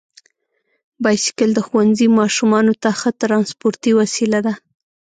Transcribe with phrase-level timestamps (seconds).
[1.03, 4.53] بایسکل د ښوونځي ماشومانو ته ښه ترانسپورتي وسیله ده.